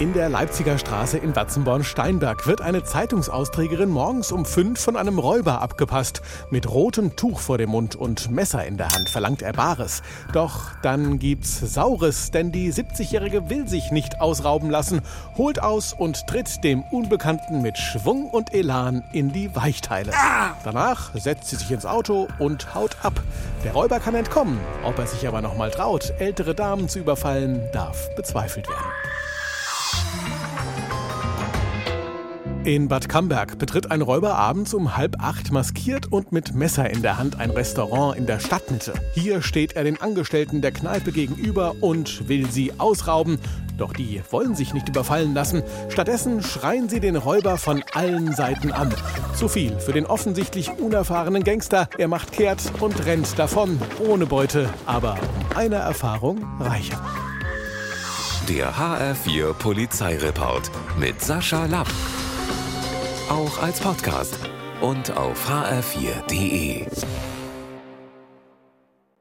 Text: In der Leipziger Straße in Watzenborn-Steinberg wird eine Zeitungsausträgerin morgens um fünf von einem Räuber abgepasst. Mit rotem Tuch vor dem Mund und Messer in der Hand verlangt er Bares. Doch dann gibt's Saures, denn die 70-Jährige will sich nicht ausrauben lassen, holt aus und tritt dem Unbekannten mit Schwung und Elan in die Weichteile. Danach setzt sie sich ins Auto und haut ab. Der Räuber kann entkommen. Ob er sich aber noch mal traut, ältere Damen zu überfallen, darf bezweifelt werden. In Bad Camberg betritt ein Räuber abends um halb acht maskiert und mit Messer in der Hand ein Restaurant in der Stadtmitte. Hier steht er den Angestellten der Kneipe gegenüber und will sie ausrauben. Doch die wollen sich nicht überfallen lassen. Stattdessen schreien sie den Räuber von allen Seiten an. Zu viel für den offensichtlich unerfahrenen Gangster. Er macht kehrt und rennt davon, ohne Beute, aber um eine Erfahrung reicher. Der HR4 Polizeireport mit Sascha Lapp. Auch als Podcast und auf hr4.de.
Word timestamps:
In 0.00 0.12
der 0.12 0.28
Leipziger 0.28 0.76
Straße 0.76 1.18
in 1.18 1.36
Watzenborn-Steinberg 1.36 2.48
wird 2.48 2.60
eine 2.60 2.82
Zeitungsausträgerin 2.82 3.90
morgens 3.90 4.32
um 4.32 4.44
fünf 4.44 4.80
von 4.80 4.96
einem 4.96 5.20
Räuber 5.20 5.62
abgepasst. 5.62 6.20
Mit 6.50 6.68
rotem 6.68 7.14
Tuch 7.14 7.38
vor 7.38 7.58
dem 7.58 7.70
Mund 7.70 7.94
und 7.94 8.28
Messer 8.28 8.66
in 8.66 8.76
der 8.76 8.88
Hand 8.88 9.08
verlangt 9.08 9.40
er 9.42 9.52
Bares. 9.52 10.02
Doch 10.32 10.72
dann 10.82 11.20
gibt's 11.20 11.60
Saures, 11.60 12.32
denn 12.32 12.50
die 12.50 12.72
70-Jährige 12.72 13.48
will 13.50 13.68
sich 13.68 13.92
nicht 13.92 14.20
ausrauben 14.20 14.68
lassen, 14.68 15.00
holt 15.36 15.62
aus 15.62 15.92
und 15.92 16.26
tritt 16.26 16.64
dem 16.64 16.82
Unbekannten 16.90 17.62
mit 17.62 17.78
Schwung 17.78 18.28
und 18.28 18.52
Elan 18.52 19.04
in 19.12 19.32
die 19.32 19.54
Weichteile. 19.54 20.10
Danach 20.64 21.14
setzt 21.14 21.50
sie 21.50 21.56
sich 21.56 21.70
ins 21.70 21.86
Auto 21.86 22.26
und 22.40 22.74
haut 22.74 22.96
ab. 23.04 23.22
Der 23.62 23.72
Räuber 23.72 24.00
kann 24.00 24.16
entkommen. 24.16 24.58
Ob 24.82 24.98
er 24.98 25.06
sich 25.06 25.28
aber 25.28 25.40
noch 25.40 25.56
mal 25.56 25.70
traut, 25.70 26.14
ältere 26.18 26.56
Damen 26.56 26.88
zu 26.88 26.98
überfallen, 26.98 27.62
darf 27.72 28.12
bezweifelt 28.16 28.68
werden. 28.68 29.13
In 32.64 32.88
Bad 32.88 33.10
Camberg 33.10 33.58
betritt 33.58 33.90
ein 33.90 34.00
Räuber 34.00 34.36
abends 34.36 34.72
um 34.72 34.96
halb 34.96 35.22
acht 35.22 35.52
maskiert 35.52 36.10
und 36.10 36.32
mit 36.32 36.54
Messer 36.54 36.88
in 36.88 37.02
der 37.02 37.18
Hand 37.18 37.38
ein 37.38 37.50
Restaurant 37.50 38.16
in 38.16 38.24
der 38.24 38.40
Stadtmitte. 38.40 38.94
Hier 39.12 39.42
steht 39.42 39.76
er 39.76 39.84
den 39.84 40.00
Angestellten 40.00 40.62
der 40.62 40.72
Kneipe 40.72 41.12
gegenüber 41.12 41.74
und 41.82 42.26
will 42.26 42.50
sie 42.50 42.72
ausrauben. 42.78 43.38
Doch 43.76 43.92
die 43.92 44.22
wollen 44.30 44.54
sich 44.54 44.72
nicht 44.72 44.88
überfallen 44.88 45.34
lassen. 45.34 45.62
Stattdessen 45.90 46.42
schreien 46.42 46.88
sie 46.88 47.00
den 47.00 47.16
Räuber 47.16 47.58
von 47.58 47.84
allen 47.92 48.32
Seiten 48.34 48.72
an. 48.72 48.94
Zu 49.36 49.48
viel 49.48 49.78
für 49.78 49.92
den 49.92 50.06
offensichtlich 50.06 50.70
unerfahrenen 50.70 51.44
Gangster. 51.44 51.90
Er 51.98 52.08
macht 52.08 52.32
kehrt 52.32 52.62
und 52.80 53.04
rennt 53.04 53.38
davon, 53.38 53.78
ohne 54.08 54.24
Beute, 54.24 54.70
aber 54.86 55.18
um 55.18 55.56
eine 55.58 55.76
Erfahrung 55.76 56.42
reicher. 56.58 57.02
Der 58.48 58.72
HR4 58.72 59.52
Polizeireport 59.52 60.70
mit 60.98 61.20
Sascha 61.20 61.66
Lapp. 61.66 61.88
Auch 63.28 63.58
als 63.62 63.80
Podcast 63.80 64.38
und 64.82 65.16
auf 65.16 65.48
hr4.de. 65.48 66.86